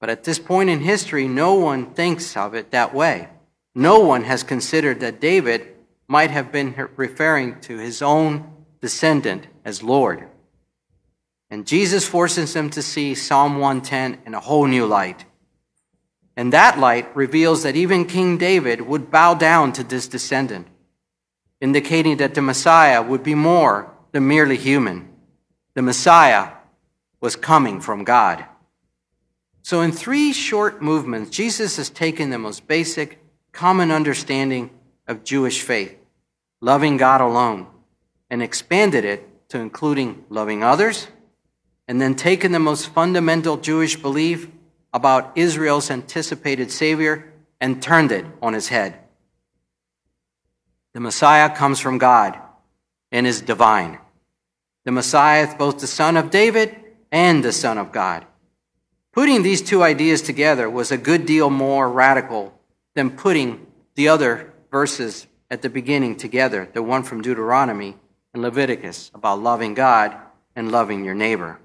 But 0.00 0.10
at 0.10 0.24
this 0.24 0.38
point 0.38 0.68
in 0.68 0.80
history, 0.80 1.28
no 1.28 1.54
one 1.54 1.94
thinks 1.94 2.36
of 2.36 2.52
it 2.52 2.72
that 2.72 2.92
way. 2.92 3.30
No 3.74 4.00
one 4.00 4.24
has 4.24 4.42
considered 4.42 5.00
that 5.00 5.18
David 5.18 5.73
might 6.06 6.30
have 6.30 6.52
been 6.52 6.74
referring 6.96 7.60
to 7.60 7.78
his 7.78 8.02
own 8.02 8.52
descendant 8.80 9.46
as 9.64 9.82
Lord. 9.82 10.28
And 11.50 11.66
Jesus 11.66 12.06
forces 12.06 12.52
them 12.52 12.70
to 12.70 12.82
see 12.82 13.14
Psalm 13.14 13.58
110 13.58 14.22
in 14.26 14.34
a 14.34 14.40
whole 14.40 14.66
new 14.66 14.86
light. 14.86 15.24
And 16.36 16.52
that 16.52 16.78
light 16.78 17.14
reveals 17.14 17.62
that 17.62 17.76
even 17.76 18.06
King 18.06 18.38
David 18.38 18.80
would 18.80 19.10
bow 19.10 19.34
down 19.34 19.72
to 19.74 19.84
this 19.84 20.08
descendant, 20.08 20.66
indicating 21.60 22.16
that 22.16 22.34
the 22.34 22.42
Messiah 22.42 23.02
would 23.02 23.22
be 23.22 23.34
more 23.34 23.92
than 24.12 24.26
merely 24.26 24.56
human. 24.56 25.08
The 25.74 25.82
Messiah 25.82 26.50
was 27.20 27.36
coming 27.36 27.80
from 27.80 28.04
God. 28.04 28.44
So, 29.62 29.80
in 29.80 29.92
three 29.92 30.32
short 30.32 30.82
movements, 30.82 31.30
Jesus 31.30 31.76
has 31.78 31.88
taken 31.88 32.30
the 32.30 32.38
most 32.38 32.66
basic, 32.66 33.18
common 33.52 33.90
understanding 33.90 34.70
of 35.06 35.24
Jewish 35.24 35.62
faith, 35.62 35.96
loving 36.60 36.96
God 36.96 37.20
alone, 37.20 37.66
and 38.30 38.42
expanded 38.42 39.04
it 39.04 39.48
to 39.50 39.58
including 39.58 40.24
loving 40.28 40.62
others, 40.62 41.08
and 41.86 42.00
then 42.00 42.14
taken 42.14 42.52
the 42.52 42.58
most 42.58 42.88
fundamental 42.88 43.56
Jewish 43.56 43.96
belief 43.96 44.48
about 44.92 45.32
Israel's 45.36 45.90
anticipated 45.90 46.70
Savior 46.70 47.32
and 47.60 47.82
turned 47.82 48.12
it 48.12 48.24
on 48.40 48.54
his 48.54 48.68
head. 48.68 48.98
The 50.94 51.00
Messiah 51.00 51.54
comes 51.54 51.80
from 51.80 51.98
God 51.98 52.38
and 53.10 53.26
is 53.26 53.40
divine. 53.40 53.98
The 54.84 54.92
Messiah 54.92 55.48
is 55.48 55.54
both 55.54 55.80
the 55.80 55.86
Son 55.86 56.16
of 56.16 56.30
David 56.30 56.74
and 57.10 57.44
the 57.44 57.52
Son 57.52 57.78
of 57.78 57.92
God. 57.92 58.24
Putting 59.12 59.42
these 59.42 59.62
two 59.62 59.82
ideas 59.82 60.22
together 60.22 60.70
was 60.70 60.90
a 60.90 60.98
good 60.98 61.26
deal 61.26 61.50
more 61.50 61.88
radical 61.90 62.58
than 62.94 63.10
putting 63.10 63.66
the 63.94 64.08
other 64.08 64.52
verses 64.74 65.28
at 65.52 65.62
the 65.62 65.70
beginning 65.70 66.16
together, 66.16 66.68
the 66.72 66.82
one 66.82 67.04
from 67.04 67.22
Deuteronomy 67.22 67.96
and 68.32 68.42
Leviticus 68.42 69.08
about 69.14 69.40
loving 69.40 69.72
God 69.72 70.16
and 70.56 70.72
loving 70.72 71.04
your 71.04 71.14
neighbor. 71.14 71.60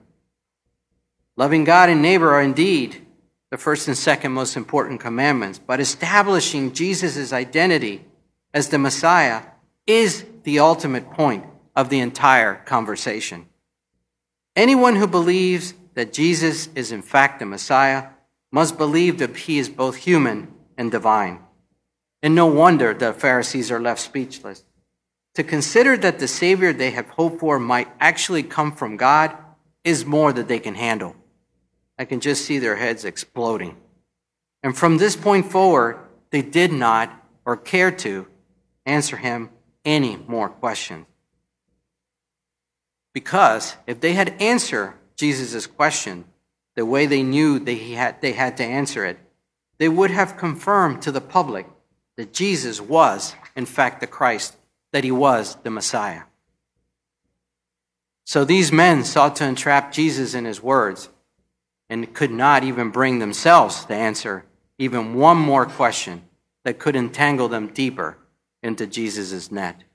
Loving 1.35 1.63
God 1.63 1.89
and 1.89 2.03
neighbor 2.03 2.31
are 2.31 2.43
indeed 2.43 3.03
the 3.49 3.57
first 3.57 3.87
and 3.87 3.97
second 3.97 4.31
most 4.31 4.55
important 4.55 4.99
commandments, 4.99 5.57
but 5.57 5.79
establishing 5.79 6.71
Jesus' 6.71 7.33
identity 7.33 8.05
as 8.53 8.69
the 8.69 8.77
Messiah 8.77 9.41
is 9.87 10.23
the 10.43 10.59
ultimate 10.59 11.09
point 11.09 11.45
of 11.75 11.89
the 11.89 12.01
entire 12.01 12.61
conversation. 12.65 13.47
Anyone 14.55 14.97
who 14.97 15.07
believes 15.07 15.73
that 15.95 16.13
Jesus 16.13 16.69
is 16.75 16.91
in 16.91 17.01
fact 17.01 17.39
the 17.39 17.47
Messiah 17.47 18.09
must 18.51 18.77
believe 18.77 19.17
that 19.17 19.35
he 19.35 19.57
is 19.57 19.67
both 19.67 19.95
human 19.95 20.53
and 20.77 20.91
divine. 20.91 21.39
And 22.21 22.35
no 22.35 22.45
wonder 22.47 22.93
the 22.93 23.13
Pharisees 23.13 23.71
are 23.71 23.79
left 23.79 24.01
speechless. 24.01 24.63
To 25.35 25.43
consider 25.43 25.95
that 25.97 26.19
the 26.19 26.27
Savior 26.27 26.73
they 26.73 26.91
have 26.91 27.09
hoped 27.09 27.39
for 27.39 27.59
might 27.59 27.87
actually 27.99 28.43
come 28.43 28.71
from 28.71 28.97
God 28.97 29.35
is 29.83 30.05
more 30.05 30.33
than 30.33 30.47
they 30.47 30.59
can 30.59 30.75
handle. 30.75 31.15
I 31.97 32.05
can 32.05 32.19
just 32.19 32.45
see 32.45 32.59
their 32.59 32.75
heads 32.75 33.05
exploding. 33.05 33.77
And 34.63 34.77
from 34.77 34.97
this 34.97 35.15
point 35.15 35.51
forward, 35.51 35.99
they 36.31 36.41
did 36.41 36.71
not 36.71 37.11
or 37.45 37.55
cared 37.55 37.99
to 37.99 38.27
answer 38.85 39.17
him 39.17 39.49
any 39.85 40.17
more 40.27 40.49
questions. 40.49 41.05
Because 43.13 43.75
if 43.87 43.99
they 44.01 44.13
had 44.13 44.41
answered 44.41 44.93
Jesus' 45.15 45.67
question 45.67 46.25
the 46.75 46.85
way 46.85 47.05
they 47.05 47.23
knew 47.23 47.59
they 47.59 47.77
had, 47.77 48.21
they 48.21 48.33
had 48.33 48.57
to 48.57 48.63
answer 48.63 49.05
it, 49.05 49.17
they 49.77 49.89
would 49.89 50.11
have 50.11 50.37
confirmed 50.37 51.01
to 51.01 51.11
the 51.11 51.21
public 51.21 51.65
that 52.19 52.33
Jesus 52.33 52.81
was, 52.81 53.33
in 53.55 53.65
fact, 53.65 54.01
the 54.01 54.05
Christ, 54.05 54.57
that 54.91 55.05
he 55.05 55.11
was 55.11 55.55
the 55.63 55.69
Messiah. 55.69 56.23
So 58.25 58.43
these 58.43 58.73
men 58.73 59.05
sought 59.05 59.37
to 59.37 59.45
entrap 59.45 59.93
Jesus 59.93 60.33
in 60.33 60.43
his 60.43 60.61
words 60.61 61.07
and 61.89 62.13
could 62.13 62.31
not 62.31 62.65
even 62.65 62.89
bring 62.89 63.19
themselves 63.19 63.85
to 63.85 63.93
answer 63.93 64.43
even 64.77 65.13
one 65.13 65.37
more 65.37 65.65
question 65.65 66.23
that 66.65 66.77
could 66.77 66.97
entangle 66.97 67.47
them 67.47 67.67
deeper 67.67 68.17
into 68.61 68.85
Jesus' 68.85 69.49
net. 69.49 69.85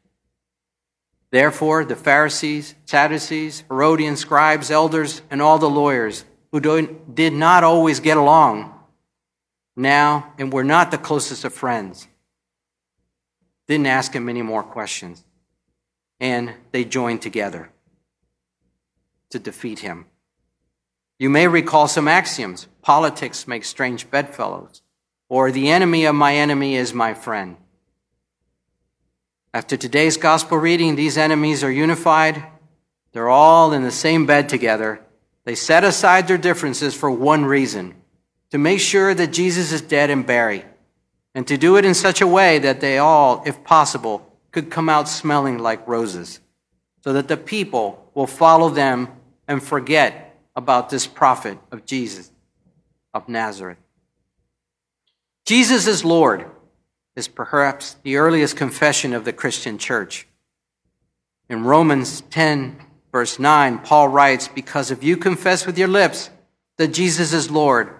Therefore, 1.30 1.84
the 1.84 1.94
Pharisees, 1.94 2.74
Sadducees, 2.86 3.64
Herodian 3.68 4.16
scribes, 4.16 4.70
elders, 4.70 5.20
and 5.28 5.42
all 5.42 5.58
the 5.58 5.68
lawyers 5.68 6.24
who 6.52 6.88
did 7.12 7.34
not 7.34 7.64
always 7.64 8.00
get 8.00 8.16
along 8.16 8.72
now 9.76 10.32
and 10.38 10.50
were 10.50 10.64
not 10.64 10.90
the 10.90 10.96
closest 10.96 11.44
of 11.44 11.52
friends 11.52 12.08
didn't 13.66 13.86
ask 13.86 14.12
him 14.12 14.28
any 14.28 14.42
more 14.42 14.62
questions. 14.62 15.24
And 16.20 16.54
they 16.72 16.84
joined 16.84 17.22
together 17.22 17.70
to 19.30 19.38
defeat 19.38 19.80
him. 19.80 20.06
You 21.18 21.30
may 21.30 21.48
recall 21.48 21.88
some 21.88 22.08
axioms 22.08 22.66
politics 22.82 23.48
makes 23.48 23.68
strange 23.68 24.10
bedfellows, 24.10 24.82
or 25.28 25.50
the 25.50 25.70
enemy 25.70 26.04
of 26.04 26.14
my 26.14 26.34
enemy 26.34 26.76
is 26.76 26.92
my 26.92 27.14
friend. 27.14 27.56
After 29.54 29.76
today's 29.76 30.16
gospel 30.16 30.58
reading, 30.58 30.96
these 30.96 31.16
enemies 31.16 31.64
are 31.64 31.70
unified. 31.70 32.44
They're 33.12 33.28
all 33.28 33.72
in 33.72 33.82
the 33.82 33.90
same 33.90 34.26
bed 34.26 34.48
together. 34.48 35.00
They 35.44 35.54
set 35.54 35.84
aside 35.84 36.26
their 36.26 36.38
differences 36.38 36.94
for 36.94 37.10
one 37.10 37.44
reason 37.44 37.94
to 38.50 38.58
make 38.58 38.80
sure 38.80 39.14
that 39.14 39.32
Jesus 39.32 39.72
is 39.72 39.80
dead 39.80 40.10
and 40.10 40.26
buried 40.26 40.64
and 41.34 41.46
to 41.48 41.56
do 41.56 41.76
it 41.76 41.84
in 41.84 41.94
such 41.94 42.20
a 42.20 42.26
way 42.26 42.58
that 42.58 42.80
they 42.80 42.98
all, 42.98 43.42
if 43.44 43.64
possible, 43.64 44.30
could 44.52 44.70
come 44.70 44.88
out 44.88 45.08
smelling 45.08 45.58
like 45.58 45.86
roses, 45.88 46.40
so 47.02 47.12
that 47.12 47.28
the 47.28 47.36
people 47.36 48.10
will 48.14 48.26
follow 48.26 48.68
them 48.68 49.08
and 49.48 49.62
forget 49.62 50.38
about 50.54 50.90
this 50.90 51.06
prophet 51.06 51.58
of 51.72 51.84
Jesus 51.84 52.30
of 53.12 53.28
Nazareth. 53.28 53.78
Jesus 55.44 55.86
is 55.86 56.04
Lord 56.04 56.46
is 57.16 57.28
perhaps 57.28 57.96
the 58.02 58.16
earliest 58.16 58.56
confession 58.56 59.12
of 59.12 59.24
the 59.24 59.32
Christian 59.32 59.78
church. 59.78 60.26
In 61.48 61.64
Romans 61.64 62.22
10, 62.30 62.76
verse 63.12 63.38
9, 63.38 63.78
Paul 63.80 64.08
writes, 64.08 64.48
Because 64.48 64.90
if 64.90 65.04
you 65.04 65.16
confess 65.16 65.66
with 65.66 65.78
your 65.78 65.88
lips 65.88 66.30
that 66.76 66.88
Jesus 66.88 67.32
is 67.32 67.50
Lord 67.50 67.90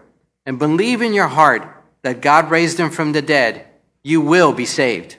and 0.46 0.58
believe 0.58 1.02
in 1.02 1.12
your 1.12 1.28
heart 1.28 1.62
that 2.04 2.20
God 2.20 2.50
raised 2.50 2.78
him 2.78 2.90
from 2.90 3.12
the 3.12 3.22
dead, 3.22 3.66
you 4.02 4.20
will 4.20 4.52
be 4.52 4.66
saved. 4.66 5.16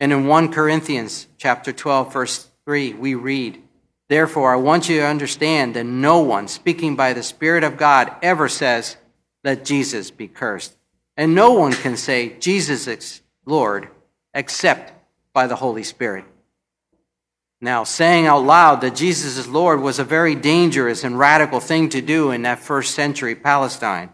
And 0.00 0.12
in 0.12 0.26
1 0.26 0.52
Corinthians 0.52 1.28
chapter 1.38 1.72
12 1.72 2.12
verse 2.12 2.48
3 2.64 2.94
we 2.94 3.14
read, 3.14 3.62
Therefore 4.08 4.52
I 4.52 4.56
want 4.56 4.88
you 4.88 4.98
to 4.98 5.06
understand 5.06 5.74
that 5.74 5.84
no 5.84 6.18
one 6.18 6.48
speaking 6.48 6.96
by 6.96 7.12
the 7.12 7.22
spirit 7.22 7.62
of 7.62 7.76
God 7.76 8.12
ever 8.22 8.48
says 8.48 8.96
let 9.44 9.64
Jesus 9.64 10.10
be 10.10 10.26
cursed. 10.26 10.76
And 11.16 11.32
no 11.32 11.52
one 11.52 11.72
can 11.72 11.96
say 11.96 12.36
Jesus 12.40 12.88
is 12.88 13.22
Lord 13.46 13.88
except 14.34 14.92
by 15.32 15.46
the 15.46 15.56
Holy 15.56 15.84
Spirit. 15.84 16.24
Now, 17.60 17.84
saying 17.84 18.26
out 18.26 18.42
loud 18.42 18.80
that 18.80 18.96
Jesus 18.96 19.36
is 19.36 19.46
Lord 19.46 19.80
was 19.80 20.00
a 20.00 20.04
very 20.04 20.34
dangerous 20.34 21.04
and 21.04 21.16
radical 21.16 21.60
thing 21.60 21.88
to 21.90 22.02
do 22.02 22.32
in 22.32 22.42
that 22.42 22.58
first 22.58 22.96
century 22.96 23.36
Palestine. 23.36 24.10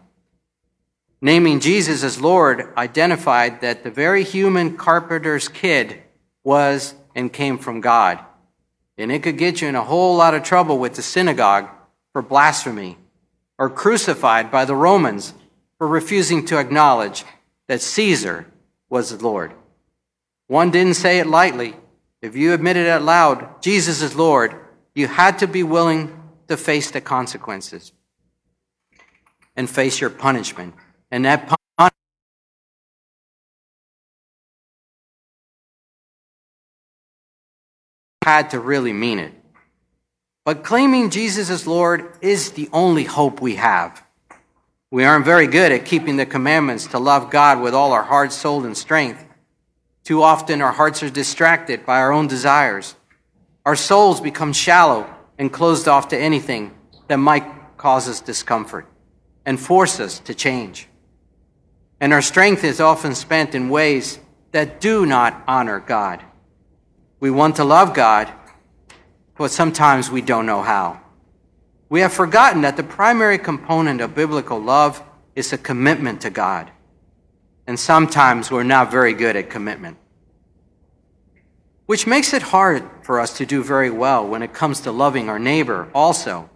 Naming 1.21 1.59
Jesus 1.59 2.03
as 2.03 2.19
Lord 2.19 2.73
identified 2.75 3.61
that 3.61 3.83
the 3.83 3.91
very 3.91 4.23
human 4.23 4.75
carpenter's 4.75 5.47
kid 5.47 6.01
was 6.43 6.95
and 7.15 7.31
came 7.31 7.57
from 7.57 7.81
God. 7.81 8.19
And 8.97 9.11
it 9.11 9.21
could 9.23 9.37
get 9.37 9.61
you 9.61 9.67
in 9.67 9.75
a 9.75 9.83
whole 9.83 10.15
lot 10.15 10.33
of 10.33 10.43
trouble 10.43 10.79
with 10.79 10.95
the 10.95 11.01
synagogue 11.01 11.69
for 12.11 12.21
blasphemy 12.21 12.97
or 13.57 13.69
crucified 13.69 14.51
by 14.51 14.65
the 14.65 14.75
Romans 14.75 15.33
for 15.77 15.87
refusing 15.87 16.45
to 16.45 16.57
acknowledge 16.57 17.23
that 17.67 17.81
Caesar 17.81 18.47
was 18.89 19.15
the 19.15 19.23
Lord. 19.23 19.53
One 20.47 20.71
didn't 20.71 20.95
say 20.95 21.19
it 21.19 21.27
lightly. 21.27 21.75
If 22.21 22.35
you 22.35 22.53
admitted 22.53 22.87
it 22.87 23.01
loud, 23.01 23.61
Jesus 23.61 24.01
is 24.01 24.15
Lord, 24.15 24.55
you 24.93 25.07
had 25.07 25.39
to 25.39 25.47
be 25.47 25.63
willing 25.63 26.19
to 26.47 26.57
face 26.57 26.91
the 26.91 27.01
consequences 27.01 27.93
and 29.55 29.69
face 29.69 30.01
your 30.01 30.09
punishment. 30.09 30.75
And 31.11 31.25
that 31.25 31.57
had 38.23 38.51
to 38.51 38.59
really 38.59 38.93
mean 38.93 39.19
it. 39.19 39.33
But 40.45 40.63
claiming 40.63 41.09
Jesus 41.09 41.49
as 41.49 41.65
Lord 41.65 42.17
is 42.21 42.51
the 42.51 42.69
only 42.71 43.03
hope 43.03 43.41
we 43.41 43.55
have. 43.55 44.03
We 44.91 45.05
aren't 45.05 45.25
very 45.25 45.47
good 45.47 45.71
at 45.71 45.85
keeping 45.85 46.17
the 46.17 46.25
commandments 46.25 46.87
to 46.87 46.99
love 46.99 47.31
God 47.31 47.61
with 47.61 47.73
all 47.73 47.93
our 47.93 48.03
heart, 48.03 48.31
soul, 48.31 48.65
and 48.65 48.77
strength. 48.77 49.25
Too 50.03 50.21
often 50.21 50.61
our 50.61 50.71
hearts 50.71 51.01
are 51.01 51.09
distracted 51.09 51.85
by 51.85 51.99
our 51.99 52.11
own 52.11 52.27
desires. 52.27 52.95
Our 53.65 53.75
souls 53.75 54.21
become 54.21 54.53
shallow 54.53 55.07
and 55.37 55.51
closed 55.51 55.87
off 55.87 56.09
to 56.09 56.17
anything 56.17 56.75
that 57.07 57.17
might 57.17 57.77
cause 57.77 58.07
us 58.07 58.19
discomfort 58.19 58.87
and 59.45 59.59
force 59.59 59.99
us 59.99 60.19
to 60.19 60.35
change. 60.35 60.87
And 62.01 62.13
our 62.13 62.21
strength 62.23 62.63
is 62.63 62.81
often 62.81 63.13
spent 63.13 63.53
in 63.53 63.69
ways 63.69 64.17
that 64.53 64.81
do 64.81 65.05
not 65.05 65.43
honor 65.47 65.79
God. 65.79 66.23
We 67.19 67.29
want 67.29 67.57
to 67.57 67.63
love 67.63 67.93
God, 67.93 68.27
but 69.37 69.51
sometimes 69.51 70.09
we 70.09 70.21
don't 70.21 70.47
know 70.47 70.63
how. 70.63 70.99
We 71.89 71.99
have 71.99 72.11
forgotten 72.11 72.61
that 72.61 72.75
the 72.75 72.83
primary 72.83 73.37
component 73.37 74.01
of 74.01 74.15
biblical 74.15 74.59
love 74.59 75.03
is 75.35 75.53
a 75.53 75.59
commitment 75.59 76.21
to 76.21 76.31
God. 76.31 76.71
And 77.67 77.79
sometimes 77.79 78.49
we're 78.49 78.63
not 78.63 78.89
very 78.89 79.13
good 79.13 79.35
at 79.35 79.51
commitment, 79.51 79.97
which 81.85 82.07
makes 82.07 82.33
it 82.33 82.41
hard 82.41 82.83
for 83.03 83.19
us 83.19 83.37
to 83.37 83.45
do 83.45 83.63
very 83.63 83.91
well 83.91 84.27
when 84.27 84.41
it 84.41 84.53
comes 84.53 84.81
to 84.81 84.91
loving 84.91 85.29
our 85.29 85.37
neighbor, 85.37 85.87
also, 85.93 86.49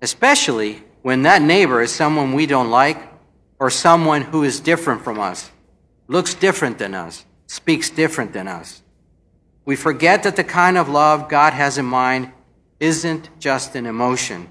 especially 0.00 0.84
when 1.02 1.22
that 1.22 1.42
neighbor 1.42 1.82
is 1.82 1.92
someone 1.92 2.34
we 2.34 2.46
don't 2.46 2.70
like 2.70 3.07
or 3.58 3.70
someone 3.70 4.22
who 4.22 4.44
is 4.44 4.60
different 4.60 5.02
from 5.02 5.18
us, 5.18 5.50
looks 6.06 6.34
different 6.34 6.78
than 6.78 6.94
us, 6.94 7.24
speaks 7.46 7.90
different 7.90 8.32
than 8.32 8.48
us. 8.48 8.82
We 9.64 9.76
forget 9.76 10.22
that 10.22 10.36
the 10.36 10.44
kind 10.44 10.78
of 10.78 10.88
love 10.88 11.28
God 11.28 11.52
has 11.52 11.76
in 11.78 11.84
mind 11.84 12.32
isn't 12.80 13.28
just 13.38 13.74
an 13.74 13.86
emotion, 13.86 14.48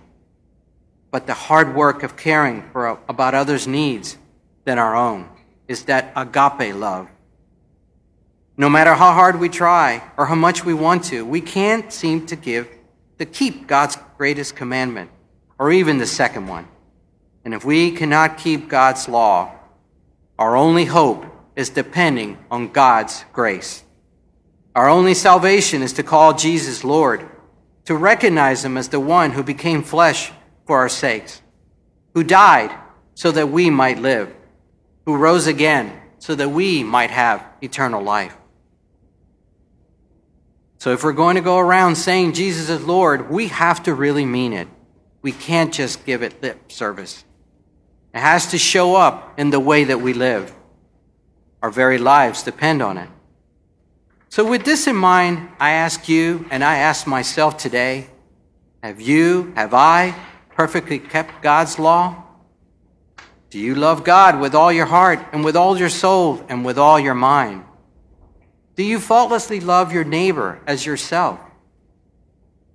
but 1.10 1.26
the 1.26 1.34
hard 1.34 1.76
work 1.76 2.04
of 2.04 2.18
caring 2.18 2.62
for, 2.72 3.00
about 3.08 3.34
others' 3.34 3.68
needs 3.68 4.18
than 4.66 4.78
our 4.78 4.96
own 4.96 5.30
is 5.68 5.84
that 5.86 6.12
agape 6.16 6.76
love. 6.76 7.08
No 8.58 8.70
matter 8.70 8.94
how 8.94 9.14
hard 9.14 9.40
we 9.40 9.50
try 9.50 10.04
or 10.18 10.26
how 10.26 10.36
much 10.36 10.66
we 10.66 10.74
want 10.74 11.04
to, 11.06 11.26
we 11.26 11.42
can't 11.42 11.92
seem 11.94 12.26
to 12.28 12.36
give 12.36 12.68
to 13.20 13.26
keep 13.26 13.68
God's 13.68 13.98
greatest 14.18 14.56
commandment 14.56 15.10
or 15.60 15.72
even 15.72 15.98
the 15.98 16.06
second 16.06 16.48
one. 16.48 16.68
And 17.48 17.54
if 17.54 17.64
we 17.64 17.92
cannot 17.92 18.38
keep 18.38 18.68
God's 18.68 19.08
law, 19.08 19.54
our 20.38 20.58
only 20.58 20.84
hope 20.84 21.26
is 21.56 21.70
depending 21.70 22.38
on 22.52 22.74
God's 22.74 23.24
grace. 23.32 23.86
Our 24.76 24.90
only 24.90 25.14
salvation 25.14 25.82
is 25.82 25.94
to 25.94 26.04
call 26.04 26.34
Jesus 26.34 26.84
Lord, 26.84 27.26
to 27.86 27.96
recognize 27.96 28.66
him 28.66 28.76
as 28.76 28.90
the 28.90 29.00
one 29.00 29.32
who 29.32 29.44
became 29.44 29.82
flesh 29.82 30.34
for 30.66 30.80
our 30.80 30.90
sakes, 30.90 31.42
who 32.14 32.22
died 32.22 32.78
so 33.16 33.32
that 33.32 33.48
we 33.48 33.70
might 33.70 34.00
live, 34.00 34.36
who 35.06 35.16
rose 35.16 35.48
again 35.48 36.02
so 36.20 36.36
that 36.36 36.50
we 36.50 36.84
might 36.84 37.12
have 37.12 37.46
eternal 37.62 38.04
life. 38.04 38.36
So 40.80 40.92
if 40.92 41.02
we're 41.02 41.14
going 41.14 41.36
to 41.38 41.42
go 41.42 41.60
around 41.60 41.96
saying 41.96 42.34
Jesus 42.34 42.68
is 42.70 42.84
Lord, 42.84 43.30
we 43.32 43.48
have 43.48 43.84
to 43.84 43.94
really 43.94 44.26
mean 44.26 44.52
it. 44.52 44.68
We 45.22 45.32
can't 45.32 45.74
just 45.74 46.06
give 46.06 46.22
it 46.22 46.44
lip 46.44 46.74
service. 46.74 47.24
It 48.18 48.22
has 48.22 48.48
to 48.48 48.58
show 48.58 48.96
up 48.96 49.38
in 49.38 49.52
the 49.52 49.60
way 49.60 49.84
that 49.84 50.02
we 50.02 50.12
live. 50.12 50.52
Our 51.62 51.70
very 51.70 52.00
lives 52.00 52.42
depend 52.42 52.82
on 52.82 52.98
it. 52.98 53.10
So, 54.28 54.44
with 54.44 54.66
this 54.66 54.88
in 54.88 54.96
mind, 54.96 55.50
I 55.60 55.74
ask 55.74 56.10
you 56.10 56.48
and 56.50 56.64
I 56.64 56.78
ask 56.78 57.06
myself 57.06 57.60
today 57.60 58.08
have 58.82 59.00
you, 59.00 59.54
have 59.56 59.76
I 59.76 60.16
perfectly 60.50 60.98
kept 60.98 61.44
God's 61.44 61.78
law? 61.78 62.24
Do 63.52 63.60
you 63.60 63.76
love 63.76 64.04
God 64.04 64.40
with 64.40 64.56
all 64.56 64.72
your 64.72 64.88
heart 64.88 65.20
and 65.32 65.46
with 65.46 65.56
all 65.56 65.78
your 65.78 65.88
soul 65.88 66.44
and 66.50 66.66
with 66.66 66.80
all 66.80 67.00
your 67.00 67.14
mind? 67.14 67.66
Do 68.76 68.84
you 68.84 69.00
faultlessly 69.00 69.60
love 69.60 69.94
your 69.94 70.04
neighbor 70.04 70.60
as 70.66 70.88
yourself? 70.88 71.40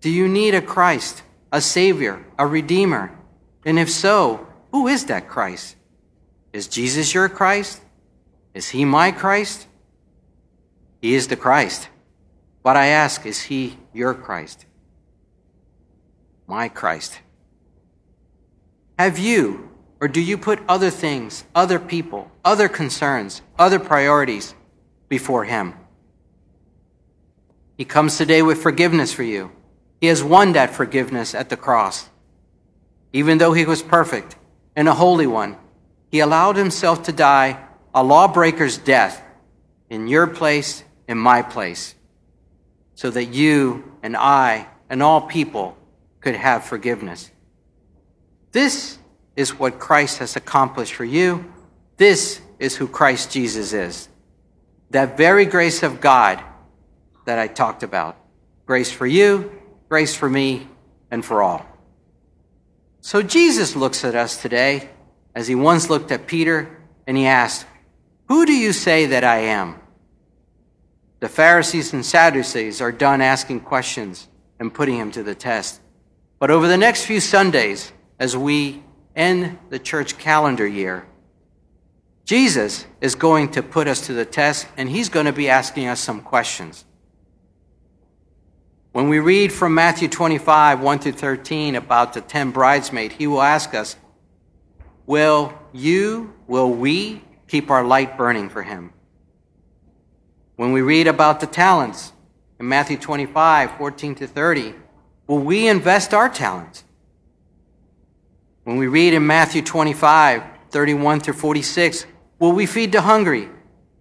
Do 0.01 0.09
you 0.09 0.29
need 0.29 0.55
a 0.55 0.63
Christ, 0.63 1.25
a 1.51 1.61
Savior, 1.61 2.25
a 2.39 2.47
Redeemer? 2.47 3.11
And 3.65 3.77
if 3.77 3.91
so, 3.91 4.47
who 4.73 4.89
is 4.89 5.05
that 5.07 5.29
Christ? 5.29 5.77
Is 6.53 6.67
Jesus 6.67 7.15
your 7.15 7.29
Christ? 7.29 7.81
Is 8.55 8.71
he 8.71 8.85
my 8.85 9.13
Christ? 9.13 9.67
He 11.01 11.15
is 11.15 11.29
the 11.29 11.37
Christ. 11.37 11.89
But 12.63 12.77
I 12.77 12.87
ask, 12.87 13.27
is 13.27 13.43
he 13.43 13.79
your 13.93 14.15
Christ? 14.15 14.67
My 16.47 16.69
Christ. 16.69 17.21
Have 18.99 19.19
you, 19.19 19.71
or 20.01 20.09
do 20.09 20.21
you 20.21 20.39
put 20.39 20.61
other 20.69 20.91
things, 20.91 21.45
other 21.55 21.79
people, 21.79 22.31
other 22.45 22.69
concerns, 22.69 23.43
other 23.59 23.79
priorities 23.79 24.55
before 25.09 25.45
him? 25.45 25.75
He 27.77 27.85
comes 27.85 28.17
today 28.17 28.43
with 28.43 28.63
forgiveness 28.63 29.13
for 29.13 29.23
you. 29.23 29.51
He 30.01 30.07
has 30.07 30.23
won 30.23 30.53
that 30.53 30.71
forgiveness 30.71 31.35
at 31.35 31.49
the 31.49 31.57
cross. 31.57 32.09
Even 33.13 33.39
though 33.39 33.53
he 33.53 33.65
was 33.65 33.83
perfect 33.83 34.37
and 34.75 34.89
a 34.89 34.95
holy 34.95 35.27
one, 35.27 35.57
he 36.11 36.21
allowed 36.21 36.57
himself 36.57 37.05
to 37.05 37.13
die 37.13 37.59
a 37.95 38.03
lawbreaker's 38.03 38.79
death 38.79 39.23
in 39.91 40.09
your 40.09 40.27
place 40.27 40.85
in 41.07 41.19
my 41.19 41.43
place 41.43 41.95
so 42.95 43.11
that 43.11 43.27
you 43.27 43.93
and 44.03 44.17
I 44.17 44.67
and 44.89 45.03
all 45.03 45.21
people 45.21 45.77
could 46.21 46.35
have 46.35 46.65
forgiveness. 46.65 47.31
This 48.53 48.99
is 49.37 49.59
what 49.59 49.79
Christ 49.79 50.19
has 50.19 50.37
accomplished 50.37 50.95
for 50.95 51.05
you. 51.05 51.53
This 51.97 52.41
is 52.59 52.77
who 52.77 52.87
Christ 52.87 53.33
Jesus 53.33 53.73
is. 53.73 54.09
That 54.91 55.17
very 55.17 55.47
grace 55.47 55.83
of 55.83 56.01
God 56.01 56.43
that 57.25 57.39
I 57.39 57.49
talked 57.49 57.83
about. 57.83 58.17
Grace 58.67 58.93
for 58.93 59.07
you, 59.07 59.51
grace 59.89 60.15
for 60.15 60.29
me, 60.29 60.69
and 61.11 61.25
for 61.25 61.43
all. 61.43 61.67
So 63.05 63.21
Jesus 63.21 63.75
looks 63.75 64.05
at 64.05 64.15
us 64.15 64.41
today 64.41 64.89
as 65.35 65.49
he 65.49 65.57
once 65.57 65.91
looked 65.91 66.13
at 66.13 66.29
Peter 66.29 66.79
and 67.05 67.17
he 67.17 67.27
asked, 67.27 67.67
Who 68.29 68.47
do 68.47 68.53
you 68.53 68.73
say 68.73 69.07
that 69.07 69.25
I 69.25 69.39
am? 69.39 69.81
The 71.19 71.29
Pharisees 71.29 71.93
and 71.93 72.07
Sadducees 72.07 72.81
are 72.81 72.93
done 72.93 73.21
asking 73.21 73.63
questions 73.63 74.29
and 74.61 74.73
putting 74.73 74.97
him 74.97 75.11
to 75.13 75.25
the 75.25 75.35
test. 75.35 75.81
But 76.39 76.53
over 76.53 76.69
the 76.69 76.77
next 76.77 77.05
few 77.05 77.19
Sundays, 77.19 77.93
as 78.21 78.37
we 78.37 78.85
end 79.17 79.59
the 79.69 79.81
church 79.81 80.17
calendar 80.17 80.67
year, 80.67 81.05
Jesus 82.25 82.87
is 83.01 83.17
going 83.17 83.51
to 83.51 83.65
put 83.65 83.89
us 83.89 84.07
to 84.07 84.13
the 84.13 84.25
test 84.25 84.69
and 84.77 84.89
he's 84.89 85.09
going 85.09 85.27
to 85.27 85.33
be 85.33 85.49
asking 85.49 85.89
us 85.89 85.99
some 85.99 86.21
questions. 86.21 86.85
When 88.93 89.09
we 89.09 89.21
read 89.21 89.53
from 89.53 89.75
Matthew 89.75 90.07
25, 90.09 90.81
1 90.81 90.99
through 90.99 91.13
13, 91.13 91.77
about 91.77 92.13
the 92.13 92.21
10 92.21 92.51
bridesmaids, 92.51 93.15
he 93.15 93.27
will 93.27 93.41
ask 93.41 93.75
us, 93.75 93.97
Will 95.07 95.53
you, 95.73 96.35
will 96.47 96.71
we 96.71 97.23
keep 97.49 97.71
our 97.71 97.85
light 97.85 98.19
burning 98.19 98.51
for 98.51 98.63
him? 98.63 98.93
When 100.57 100.73
we 100.73 100.83
read 100.83 101.07
about 101.07 101.41
the 101.41 101.47
talents 101.47 102.13
in 102.61 102.69
Matthew 102.69 102.99
25, 102.99 103.79
14 103.79 104.15
to 104.17 104.27
30, 104.27 104.75
will 105.27 105.39
we 105.39 105.67
invest 105.67 106.13
our 106.13 106.29
talents? 106.29 106.85
When 108.65 108.77
we 108.77 108.87
read 108.87 109.15
in 109.15 109.27
Matthew 109.27 109.63
25, 109.63 110.43
31 110.71 111.21
through 111.21 111.35
46, 111.35 112.07
will 112.39 112.53
we 112.53 112.67
feed 112.67 112.93
the 112.93 113.01
hungry? 113.01 113.49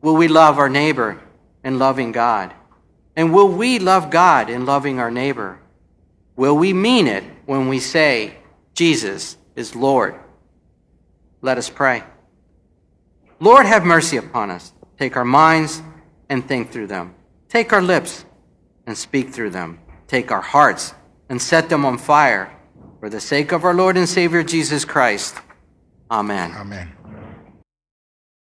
Will 0.01 0.15
we 0.15 0.27
love 0.27 0.59
our 0.59 0.69
neighbor 0.69 1.19
and 1.63 1.79
loving 1.79 2.11
God? 2.11 2.53
And 3.15 3.33
will 3.33 3.49
we 3.49 3.79
love 3.79 4.09
God 4.09 4.49
in 4.49 4.65
loving 4.65 4.99
our 4.99 5.11
neighbor? 5.11 5.59
Will 6.35 6.57
we 6.57 6.73
mean 6.73 7.07
it 7.07 7.23
when 7.45 7.67
we 7.67 7.79
say, 7.79 8.35
Jesus 8.73 9.37
is 9.55 9.75
Lord? 9.75 10.15
Let 11.41 11.57
us 11.57 11.69
pray. 11.69 12.03
Lord, 13.39 13.65
have 13.65 13.83
mercy 13.83 14.17
upon 14.17 14.51
us. 14.51 14.73
Take 14.97 15.17
our 15.17 15.25
minds 15.25 15.81
and 16.29 16.47
think 16.47 16.71
through 16.71 16.87
them. 16.87 17.15
Take 17.49 17.73
our 17.73 17.81
lips 17.81 18.23
and 18.85 18.97
speak 18.97 19.33
through 19.33 19.49
them. 19.49 19.79
Take 20.07 20.31
our 20.31 20.41
hearts 20.41 20.93
and 21.29 21.41
set 21.41 21.69
them 21.69 21.85
on 21.85 21.97
fire 21.97 22.55
for 22.99 23.09
the 23.09 23.19
sake 23.19 23.51
of 23.51 23.63
our 23.63 23.73
Lord 23.73 23.97
and 23.97 24.07
Savior 24.07 24.43
Jesus 24.43 24.85
Christ. 24.85 25.35
Amen. 26.09 26.51
Amen. 26.51 26.91